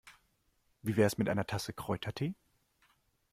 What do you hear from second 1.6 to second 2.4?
Kräutertee?